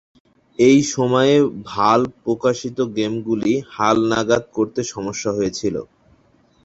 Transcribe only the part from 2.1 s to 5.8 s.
প্রকাশিত গেমগুলি হালনাগাদ করতে সমস্যা হয়েছিল।